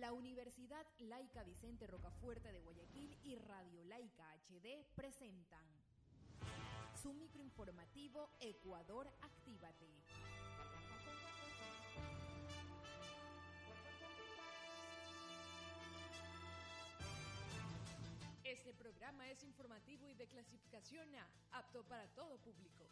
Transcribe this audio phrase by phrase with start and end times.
[0.00, 5.66] La Universidad Laica Vicente Rocafuerte de Guayaquil y Radio Laica HD presentan
[6.94, 9.90] su microinformativo Ecuador Actívate.
[18.42, 21.10] Este programa es informativo y de clasificación
[21.52, 22.88] apto para todo público.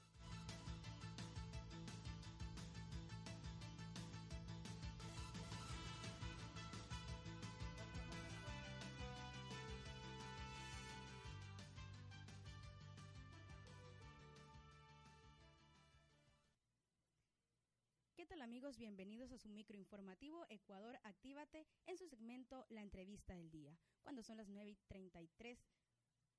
[18.29, 18.77] Tal amigos?
[18.77, 23.75] Bienvenidos a su microinformativo Ecuador Actívate en su segmento La entrevista del día.
[24.03, 25.59] Cuando son las 9 y 33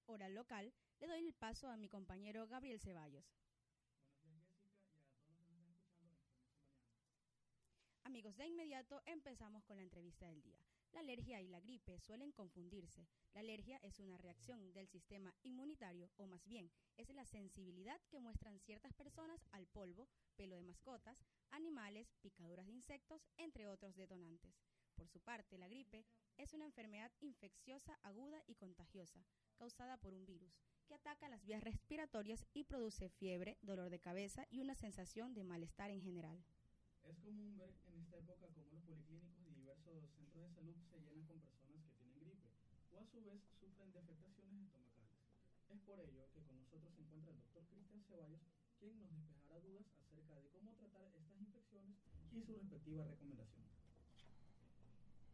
[0.05, 3.25] hora local, le doy el paso a mi compañero Gabriel Ceballos.
[8.03, 10.68] Amigos, de inmediato empezamos con la entrevista del día.
[10.91, 13.07] La alergia y la gripe suelen confundirse.
[13.33, 18.19] La alergia es una reacción del sistema inmunitario, o más bien, es la sensibilidad que
[18.19, 24.55] muestran ciertas personas al polvo, pelo de mascotas, animales, picaduras de insectos, entre otros detonantes.
[24.95, 26.05] Por su parte, la gripe
[26.37, 29.23] es una enfermedad infecciosa aguda y contagiosa,
[29.55, 34.45] causada por un virus, que ataca las vías respiratorias y produce fiebre, dolor de cabeza
[34.49, 36.43] y una sensación de malestar en general.
[37.03, 41.39] Es común ver en esta época policlínicos y diversos centros de salud se llenan con
[41.39, 42.49] personas que tienen gripe
[42.91, 45.11] o a su vez sufren de afectaciones estomacales.
[45.67, 48.39] Es por ello que con nosotros se encuentra el doctor Cristian Ceballos,
[48.79, 51.97] quien nos despejará dudas acerca de cómo tratar estas infecciones
[52.31, 53.75] y sus respectivas recomendaciones.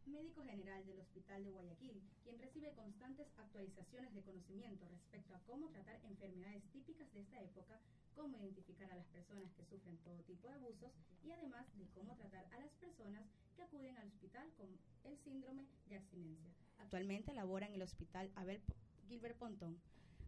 [0.06, 5.70] Médico general del Hospital de Guayaquil, quien recibe constantes actualizaciones de conocimiento respecto a cómo
[5.70, 7.78] tratar enfermedades típicas de esta época,
[8.16, 10.90] cómo identificar a las personas que sufren todo tipo de abusos
[11.22, 13.22] y además de cómo tratar a las personas
[13.54, 16.65] que acuden al hospital con el síndrome de abstinencia.
[16.78, 18.60] Actualmente labora en el Hospital Abel
[19.08, 19.78] Gilbert Pontón.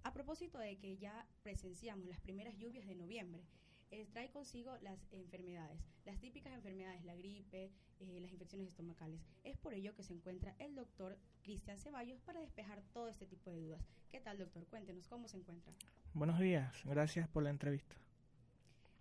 [0.02, 3.42] A propósito de que ya presenciamos las primeras lluvias de noviembre,
[3.90, 7.70] eh, trae consigo las enfermedades, las típicas enfermedades, la gripe,
[8.00, 9.20] eh, las infecciones estomacales.
[9.44, 13.50] Es por ello que se encuentra el doctor Cristian Ceballos para despejar todo este tipo
[13.50, 13.80] de dudas.
[14.10, 14.66] ¿Qué tal, doctor?
[14.66, 15.72] Cuéntenos cómo se encuentra.
[16.12, 17.96] Buenos días, gracias por la entrevista.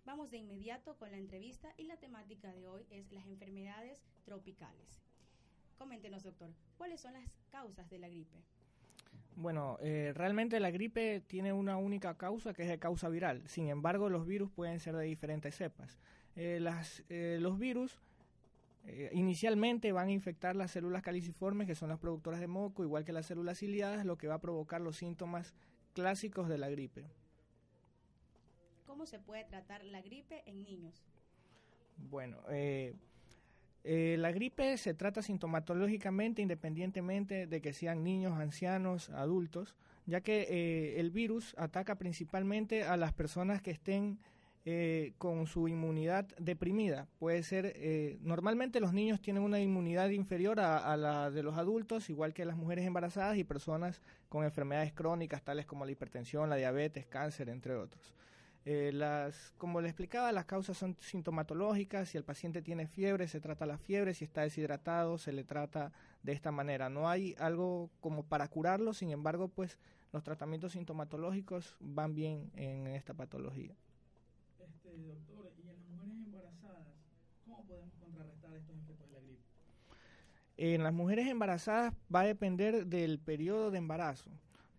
[0.06, 5.02] Vamos de inmediato con la entrevista y la temática de hoy es las enfermedades tropicales.
[5.78, 8.36] Coméntenos, doctor, ¿cuáles son las causas de la gripe?
[9.36, 13.46] Bueno, eh, realmente la gripe tiene una única causa que es de causa viral.
[13.46, 16.00] Sin embargo, los virus pueden ser de diferentes cepas.
[16.34, 18.00] Eh, las, eh, los virus
[19.12, 23.12] inicialmente van a infectar las células caliciformes, que son las productoras de moco, igual que
[23.12, 25.54] las células ciliadas, lo que va a provocar los síntomas
[25.92, 27.04] clásicos de la gripe.
[28.86, 31.04] ¿Cómo se puede tratar la gripe en niños?
[31.98, 32.94] Bueno, eh,
[33.84, 40.46] eh, la gripe se trata sintomatológicamente independientemente de que sean niños, ancianos, adultos, ya que
[40.48, 44.18] eh, el virus ataca principalmente a las personas que estén
[44.70, 47.06] eh, con su inmunidad deprimida.
[47.18, 51.56] Puede ser, eh, normalmente los niños tienen una inmunidad inferior a, a, la de los
[51.56, 56.50] adultos, igual que las mujeres embarazadas y personas con enfermedades crónicas tales como la hipertensión,
[56.50, 58.14] la diabetes, cáncer, entre otros.
[58.70, 62.10] Eh, las, como le explicaba, las causas son sintomatológicas.
[62.10, 64.12] Si el paciente tiene fiebre, se trata la fiebre.
[64.12, 65.90] Si está deshidratado, se le trata
[66.22, 66.90] de esta manera.
[66.90, 69.78] No hay algo como para curarlo, sin embargo, pues
[70.12, 73.74] los tratamientos sintomatológicos van bien en esta patología.
[74.58, 76.88] Este, doctor, y en las mujeres embarazadas,
[77.46, 79.42] ¿cómo podemos contrarrestar estos efectos de la gripe?
[80.58, 84.30] En las mujeres embarazadas va a depender del periodo de embarazo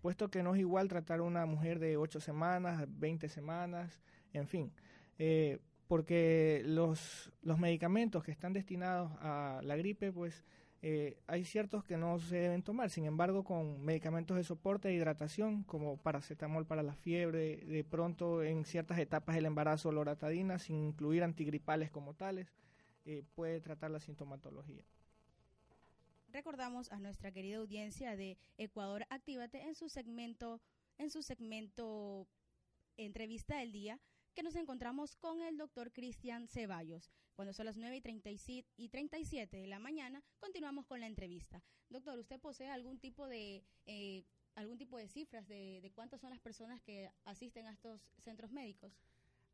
[0.01, 4.01] puesto que no es igual tratar a una mujer de 8 semanas, 20 semanas,
[4.34, 4.72] en fin,
[5.18, 10.44] eh, porque los, los medicamentos que están destinados a la gripe, pues
[10.81, 14.94] eh, hay ciertos que no se deben tomar, sin embargo, con medicamentos de soporte de
[14.94, 20.78] hidratación, como paracetamol para la fiebre, de pronto en ciertas etapas del embarazo, loratadina, sin
[20.78, 22.54] incluir antigripales como tales,
[23.06, 24.84] eh, puede tratar la sintomatología.
[26.31, 30.62] Recordamos a nuestra querida audiencia de Ecuador Actívate en su segmento,
[31.00, 32.28] en su segmento
[32.98, 34.00] entrevista del día,
[34.36, 37.12] que nos encontramos con el doctor Cristian Ceballos.
[37.36, 37.98] Cuando son las 9
[38.78, 41.64] y 37 de la mañana, continuamos con la entrevista.
[41.90, 43.64] Doctor, ¿usted posee algún tipo de...
[43.86, 48.02] Eh, algún tipo de cifras de, de cuántas son las personas que asisten a estos
[48.18, 48.92] centros médicos?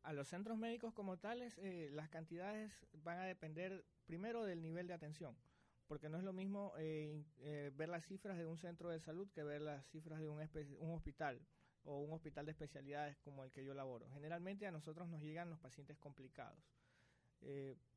[0.02, 2.72] A los centros médicos como tales, eh, las cantidades
[3.04, 5.36] van a depender primero del nivel de atención,
[5.86, 9.28] porque no es lo mismo eh, eh, ver las cifras de un centro de salud
[9.30, 10.38] que ver las cifras de un,
[10.80, 11.40] un hospital
[11.84, 14.10] o un hospital de especialidades como el que yo laboro.
[14.10, 16.58] Generalmente a nosotros nos llegan los pacientes complicados.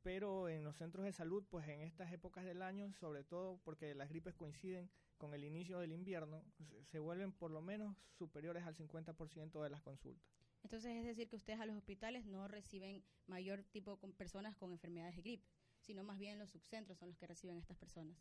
[0.03, 3.95] pero en los centros de salud, pues en estas épocas del año, sobre todo porque
[3.95, 6.43] las gripes coinciden con el inicio del invierno,
[6.85, 10.29] se vuelven por lo menos superiores al 50% de las consultas.
[10.63, 14.71] Entonces es decir que ustedes a los hospitales no reciben mayor tipo de personas con
[14.71, 15.47] enfermedades de gripe,
[15.79, 18.17] sino más bien los subcentros son los que reciben a estas personas.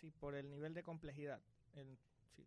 [0.00, 1.40] Sí, por el nivel de complejidad.
[2.34, 2.46] sí.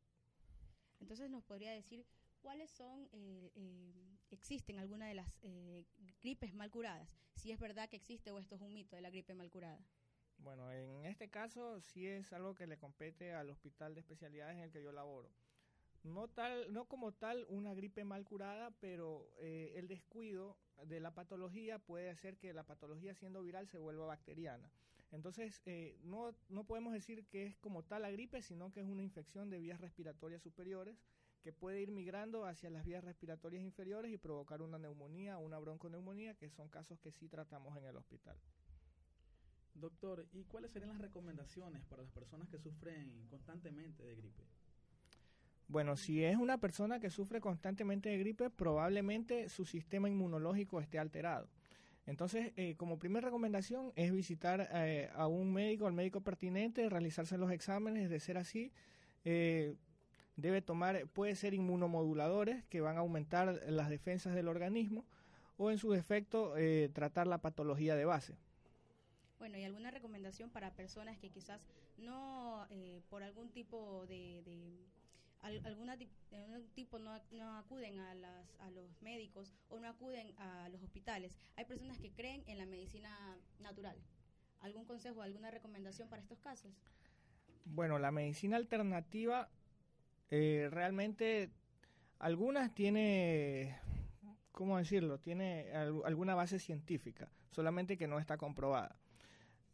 [0.99, 2.05] Entonces nos podría decir
[2.41, 5.85] cuáles son, eh, eh, existen alguna de las eh,
[6.21, 9.09] gripes mal curadas, si es verdad que existe o esto es un mito de la
[9.09, 9.79] gripe mal curada.
[10.37, 14.63] Bueno, en este caso sí es algo que le compete al hospital de especialidades en
[14.63, 15.29] el que yo laboro
[16.03, 21.11] no tal no como tal una gripe mal curada pero eh, el descuido de la
[21.11, 24.69] patología puede hacer que la patología siendo viral se vuelva bacteriana
[25.11, 28.85] entonces eh, no no podemos decir que es como tal la gripe sino que es
[28.85, 30.97] una infección de vías respiratorias superiores
[31.41, 35.59] que puede ir migrando hacia las vías respiratorias inferiores y provocar una neumonía o una
[35.59, 38.37] bronconeumonía que son casos que sí tratamos en el hospital
[39.75, 44.43] Doctor, ¿y cuáles serían las recomendaciones para las personas que sufren constantemente de gripe?
[45.67, 50.99] Bueno, si es una persona que sufre constantemente de gripe, probablemente su sistema inmunológico esté
[50.99, 51.47] alterado.
[52.05, 57.37] Entonces, eh, como primera recomendación es visitar eh, a un médico, al médico pertinente, realizarse
[57.37, 58.73] los exámenes, de ser así,
[59.23, 59.75] eh,
[60.35, 65.05] debe tomar, puede ser inmunomoduladores que van a aumentar las defensas del organismo
[65.57, 66.55] o en su defecto
[66.93, 68.35] tratar la patología de base.
[69.37, 71.61] Bueno, ¿y alguna recomendación para personas que quizás
[71.99, 72.67] no,
[73.09, 74.41] por algún tipo de
[75.43, 75.97] alguna
[76.31, 80.81] algún tipo no, no acuden a, las, a los médicos o no acuden a los
[80.81, 81.37] hospitales.
[81.57, 83.97] Hay personas que creen en la medicina natural.
[84.61, 86.71] ¿Algún consejo, alguna recomendación para estos casos?
[87.65, 89.49] Bueno, la medicina alternativa
[90.31, 91.51] eh, realmente
[92.19, 93.77] algunas tiene,
[94.51, 95.19] ¿cómo decirlo?
[95.19, 98.95] Tiene alguna base científica, solamente que no está comprobada.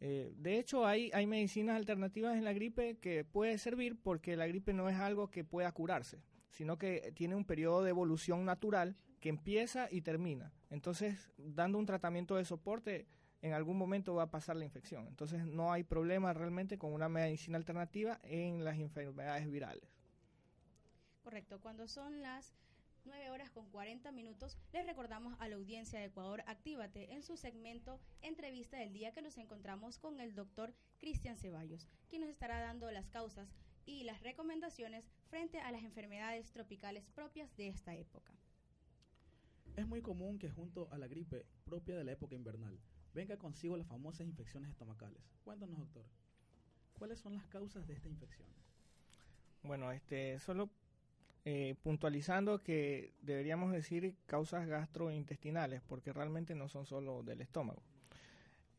[0.00, 4.72] Eh, de hecho, hay, medicinas alternativas en la gripe que puede servir porque la gripe
[4.72, 9.28] no es algo que pueda curarse, sino que tiene un periodo de evolución natural que
[9.28, 10.52] empieza y termina.
[10.70, 13.06] Entonces, dando un tratamiento de soporte,
[13.42, 15.06] en algún momento va a pasar la infección.
[15.06, 19.84] Entonces, no hay problema realmente con una medicina alternativa en las enfermedades virales.
[21.22, 21.60] Correcto.
[21.60, 22.54] Cuando son las
[23.04, 27.36] 9 horas con 40 minutos, les recordamos a la audiencia de Ecuador Actívate en su
[27.36, 32.60] segmento Entrevista del Día que nos encontramos con el doctor Cristian Ceballos, quien nos estará
[32.60, 33.48] dando las causas
[33.86, 38.32] y las recomendaciones frente a las enfermedades tropicales propias de esta época.
[39.76, 42.78] Es muy común que junto a la gripe propia de la época invernal
[43.14, 45.22] venga consigo las famosas infecciones estomacales.
[45.44, 46.04] Cuéntanos, doctor,
[46.98, 48.48] ¿cuáles son las causas de esta infección?
[49.62, 50.70] Bueno, este, solo
[51.44, 57.82] eh, puntualizando que deberíamos decir causas gastrointestinales, porque realmente no son solo del estómago.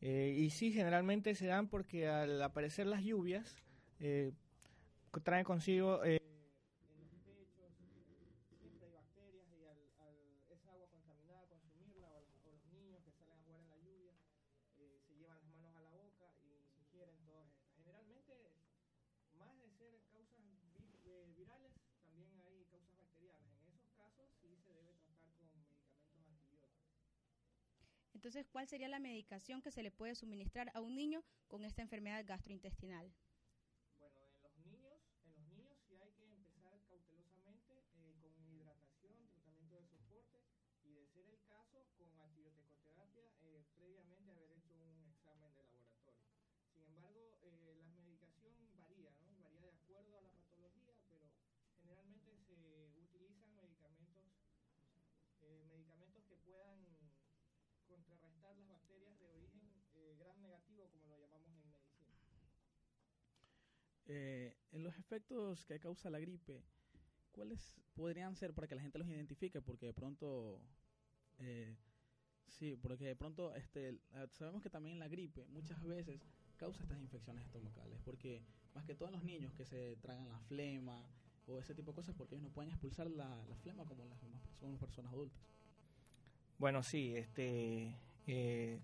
[0.00, 3.56] Eh, y sí, generalmente se dan porque al aparecer las lluvias,
[4.00, 4.32] eh,
[5.22, 6.00] traen consigo
[28.22, 31.82] Entonces, ¿cuál sería la medicación que se le puede suministrar a un niño con esta
[31.82, 33.10] enfermedad gastrointestinal?
[33.98, 39.26] Bueno, en los niños, en los niños sí hay que empezar cautelosamente eh, con hidratación,
[39.26, 40.38] tratamiento de soporte
[40.84, 46.22] y de ser el caso con antibioticoterapia eh, previamente haber hecho un examen de laboratorio.
[46.70, 49.42] Sin embargo, eh, la medicación varía, ¿no?
[49.42, 51.26] Varía de acuerdo a la patología, pero
[51.82, 52.54] generalmente se
[53.02, 54.30] utilizan medicamentos,
[55.66, 56.86] medicamentos que puedan
[57.92, 61.74] contrarrestar las bacterias de origen eh, gram negativo, como lo llamamos en medicina.
[64.06, 66.62] Eh, en los efectos que causa la gripe,
[67.32, 69.60] ¿cuáles podrían ser para que la gente los identifique?
[69.60, 70.60] Porque de pronto,
[71.38, 71.76] eh,
[72.48, 73.98] sí, porque de pronto este,
[74.32, 76.20] sabemos que también la gripe muchas veces
[76.56, 78.42] causa estas infecciones estomacales, porque
[78.74, 81.04] más que todos los niños que se tragan la flema
[81.46, 84.18] o ese tipo de cosas, porque ellos no pueden expulsar la, la flema como las,
[84.60, 85.42] como las personas adultas.
[86.58, 87.96] Bueno, sí, este,
[88.26, 88.80] eh,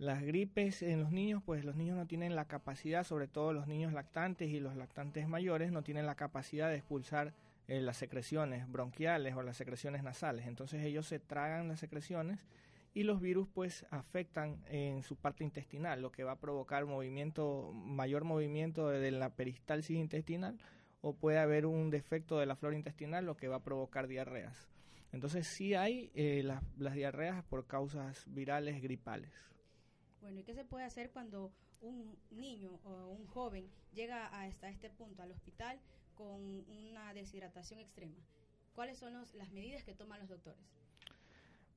[0.00, 3.66] las gripes en los niños, pues los niños no tienen la capacidad, sobre todo los
[3.66, 7.34] niños lactantes y los lactantes mayores, no tienen la capacidad de expulsar
[7.68, 10.46] eh, las secreciones bronquiales o las secreciones nasales.
[10.46, 12.46] Entonces ellos se tragan las secreciones
[12.94, 17.70] y los virus pues afectan en su parte intestinal, lo que va a provocar movimiento,
[17.74, 20.58] mayor movimiento de la peristalsis intestinal
[21.02, 24.66] o puede haber un defecto de la flora intestinal, lo que va a provocar diarreas.
[25.12, 26.42] Entonces sí hay eh,
[26.78, 29.50] las diarreas por causas virales gripales.
[30.20, 34.90] Bueno, ¿y qué se puede hacer cuando un niño o un joven llega hasta este
[34.90, 35.80] punto al hospital
[36.14, 38.16] con una deshidratación extrema?
[38.74, 40.60] ¿Cuáles son las medidas que toman los doctores?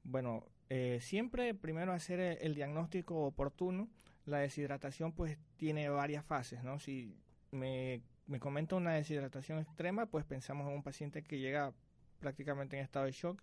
[0.03, 3.89] Bueno, eh, siempre primero hacer el, diagnóstico oportuno.
[4.25, 6.79] La deshidratación pues tiene varias fases, ¿no?
[6.79, 7.15] Si
[7.51, 8.39] me, me
[8.71, 11.73] una deshidratación extrema, pues pensamos en un paciente que llega
[12.19, 13.41] prácticamente en estado de shock.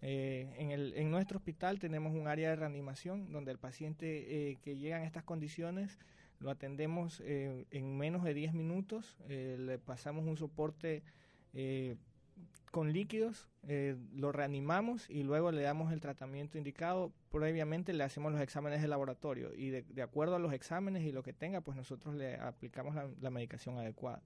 [0.00, 4.58] Eh, en, el, en nuestro hospital tenemos un área de reanimación donde el paciente eh,
[4.62, 5.98] que llega en estas condiciones
[6.38, 11.02] lo atendemos eh, en menos de 10 minutos, le pasamos un soporte
[12.70, 13.48] con líquidos,
[14.14, 17.12] lo reanimamos y luego le damos el tratamiento indicado.
[17.32, 21.24] Previamente le hacemos los exámenes de laboratorio y de, acuerdo a los exámenes y lo
[21.24, 24.22] que tenga, pues nosotros le aplicamos la medicación adecuada.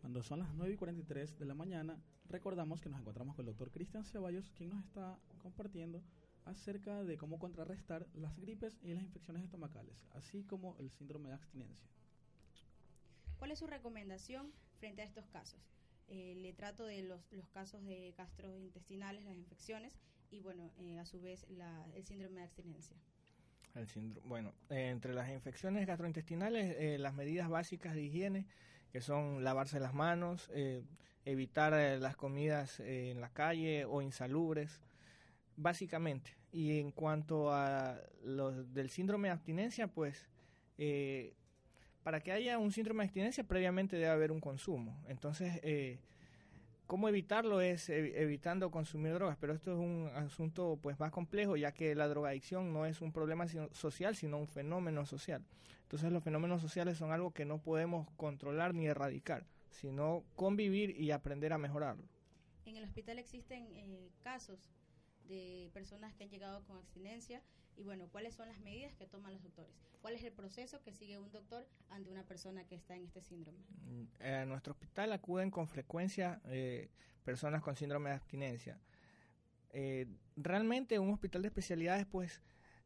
[0.00, 3.52] Cuando son las 9 y 43 de la mañana, recordamos que nos encontramos con el
[3.52, 6.02] doctor Cristian Ceballos, quien nos está compartiendo
[6.44, 11.34] acerca de cómo contrarrestar las gripes y las infecciones estomacales, así como el síndrome de
[11.34, 11.88] abstinencia.
[13.38, 15.60] ¿Cuál es su recomendación frente a estos casos?
[16.08, 17.20] Eh, le trato de los,
[17.52, 19.98] casos de gastrointestinales, las infecciones
[20.30, 21.44] y, bueno, eh, a su vez
[21.94, 22.96] el síndrome de abstinencia.
[23.74, 23.86] El
[24.24, 28.46] bueno, entre las infecciones gastrointestinales, eh, las medidas básicas de higiene
[28.90, 30.82] que son lavarse las manos, eh,
[31.26, 34.80] evitar eh, las comidas eh, en la calle o insalubres,
[35.56, 36.34] básicamente.
[36.52, 40.26] Y en cuanto a los del síndrome de abstinencia, pues
[42.02, 44.98] para que haya un síndrome de abstinencia previamente debe haber un consumo.
[45.08, 45.60] Entonces,
[46.86, 47.60] ¿cómo evitarlo?
[47.60, 52.08] Es evitando consumir drogas, pero esto es un asunto pues más complejo, ya que la
[52.08, 55.44] drogadicción no es un problema social, sino un fenómeno social.
[55.82, 59.44] Entonces los fenómenos sociales son algo que no podemos controlar ni erradicar,
[59.80, 62.08] sino convivir y aprender a mejorarlo.
[62.64, 64.70] En el hospital existen eh, casos
[65.28, 67.42] de personas que han llegado con abstinencia
[67.76, 69.72] y bueno, ¿cuáles son las medidas que toman los doctores?
[70.00, 73.20] ¿Cuál es el proceso que sigue un doctor ante una persona que está en este
[73.20, 73.58] síndrome?
[73.84, 76.90] Mm, a nuestro hospital acuden con frecuencia eh,
[77.24, 78.80] personas con síndrome de abstinencia.
[79.70, 80.06] Eh,
[80.36, 82.40] realmente un hospital de especialidades pues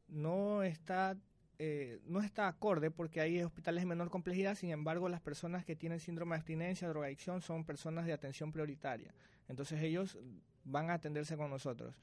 [0.09, 1.17] no está
[1.63, 5.77] eh, no está acorde porque hay hospitales de menor complejidad, sin embargo las personas que
[5.77, 9.13] tienen síndrome de abstinencia, drogadicción, son personas de atención prioritaria.
[9.47, 10.17] Entonces ellos
[10.65, 11.95] van a atenderse con nosotros.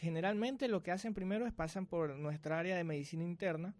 [0.00, 3.74] Generalmente lo que hacen primero es pasan por nuestra área de medicina interna,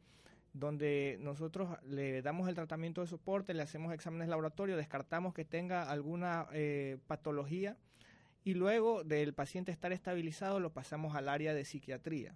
[0.53, 5.47] donde nosotros le damos el tratamiento de soporte, le hacemos exámenes de laboratorio, descartamos que
[5.47, 7.79] tenga alguna eh, patología
[8.45, 12.35] y luego del paciente estar estabilizado lo pasamos al área de psiquiatría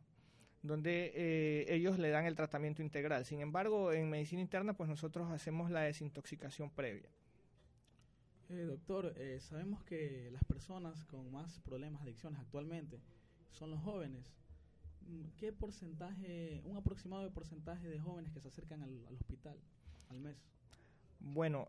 [0.62, 3.24] donde eh, ellos le dan el tratamiento integral.
[3.24, 7.08] Sin embargo, en medicina interna, pues nosotros hacemos la desintoxicación previa.
[8.50, 13.00] Eh, doctor, eh, sabemos que las personas con más problemas de adicciones actualmente
[13.52, 14.34] son los jóvenes.
[15.06, 19.56] Mm, ¿Qué porcentaje, un aproximado de porcentaje de jóvenes que se acercan al, al hospital
[20.08, 20.36] al mes?
[21.20, 21.68] Bueno,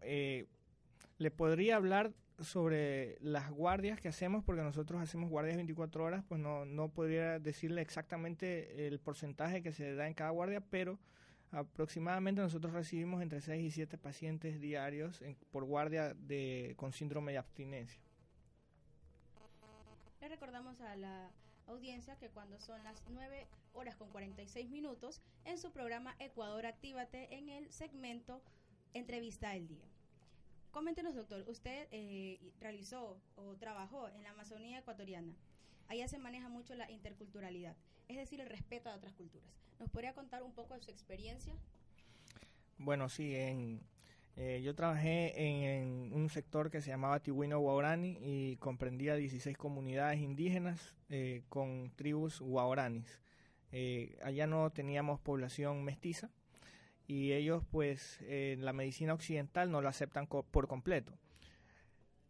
[1.18, 6.42] le podría hablar sobre las guardias que hacemos, porque nosotros hacemos guardias 24 horas, pues
[6.42, 11.00] no, no podría decirle exactamente el porcentaje que se da en cada guardia, pero
[11.52, 17.38] aproximadamente nosotros recibimos entre 6 y 7 pacientes diarios por guardia de, con síndrome de
[17.38, 18.02] abstinencia.
[20.22, 21.32] Le recordamos a la
[21.68, 27.36] audiencia que cuando son las 9 horas con 46 minutos, en su programa Ecuador Actívate,
[27.36, 28.42] en el segmento
[28.94, 29.86] Entrevista del Día.
[30.72, 35.36] Coméntenos, doctor, usted eh, realizó o trabajó en la Amazonía ecuatoriana.
[35.90, 37.76] Allá se maneja mucho la interculturalidad,
[38.08, 39.50] es decir, el respeto a otras culturas.
[39.80, 41.54] ¿Nos podría contar un poco de su experiencia?
[42.78, 43.82] Bueno, sí, en,
[44.38, 45.34] eh, yo trabajé
[45.78, 51.92] en, un sector que se llamaba Tihuino Guaurani y comprendía 16 comunidades indígenas eh, con
[51.98, 53.20] tribus guauranis.
[54.24, 56.30] allá no teníamos población mestiza,
[57.12, 61.12] y ellos pues en la medicina occidental no lo aceptan por completo.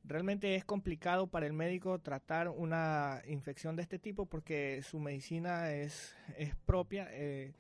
[0.04, 5.72] Realmente es complicado para el médico tratar una infección de este tipo porque su medicina
[5.72, 7.08] es, es propia.
[7.12, 7.54] Eh,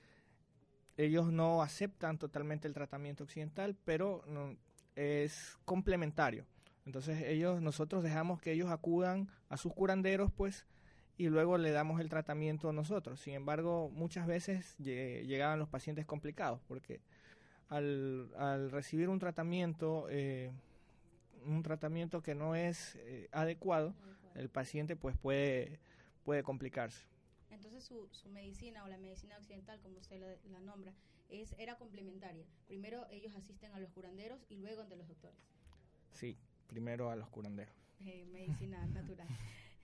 [0.97, 4.23] ellos no aceptan totalmente el tratamiento occidental, pero
[4.95, 6.47] es complementario.
[6.87, 10.65] Entonces ellos, nosotros dejamos que ellos acudan a sus curanderos, pues,
[11.17, 13.19] y luego le damos el tratamiento nosotros.
[13.19, 16.99] Sin embargo, muchas veces llegaban los pacientes complicados porque
[17.71, 20.51] al, al recibir un tratamiento, eh,
[21.45, 23.95] un tratamiento que no es eh, adecuado,
[24.35, 25.79] el paciente pues puede,
[26.25, 27.05] puede complicarse.
[27.49, 30.93] Entonces su, su medicina o la medicina occidental, como usted la, la nombra,
[31.29, 32.45] es, era complementaria.
[32.67, 35.39] Primero ellos asisten a los curanderos y luego ante los doctores.
[36.11, 36.37] Sí,
[36.67, 37.73] primero a los curanderos.
[38.05, 39.27] Eh, medicina natural.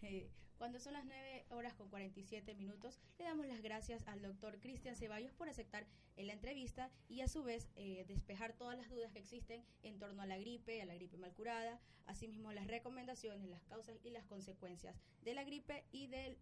[0.01, 4.59] Eh, cuando son las 9 horas con 47 minutos, le damos las gracias al doctor
[4.59, 5.85] Cristian Ceballos por aceptar
[6.17, 10.21] la entrevista y a su vez eh, despejar todas las dudas que existen en torno
[10.21, 14.25] a la gripe, a la gripe mal curada, asimismo las recomendaciones, las causas y las
[14.25, 16.37] consecuencias de la gripe y del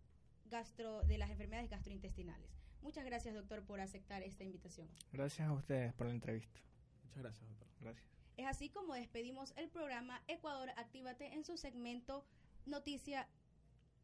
[0.46, 2.50] gastro, de las enfermedades gastrointestinales.
[2.82, 4.88] Muchas gracias, doctor, por aceptar esta invitación.
[5.12, 6.62] Gracias a ustedes por la entrevista.
[7.04, 7.68] Muchas gracias, doctor.
[7.82, 8.08] Gracias.
[8.38, 12.26] Es así como despedimos el programa Ecuador Actívate en su segmento
[12.66, 13.28] Noticia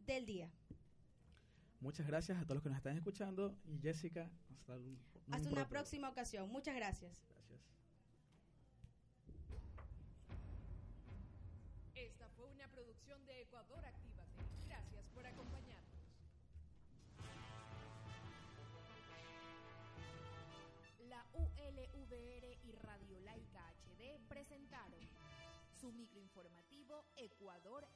[0.06, 0.50] del Día.
[1.80, 5.00] Muchas gracias a todos los que nos están escuchando y Jessica, hasta, un,
[5.32, 6.50] hasta una próxima ocasión.
[6.50, 7.24] Muchas gracias.
[7.28, 7.60] Gracias.
[11.96, 14.44] Esta fue una producción de Ecuador Actívate.
[14.68, 15.92] Gracias por acompañarnos.
[21.10, 25.00] La ULVR y Radio Laica HD presentaron
[25.80, 27.88] su microinformativo Ecuador